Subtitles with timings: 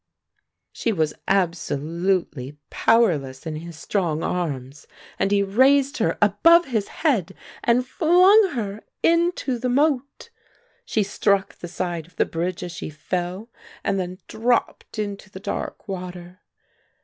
[0.71, 4.87] She was absolutely powerless in his strong arms
[5.19, 10.31] and he raised her above his head and flung her into the moat.
[10.85, 13.51] She struck the side of the bridge as she fell
[13.83, 16.39] and then dropped into the dark water.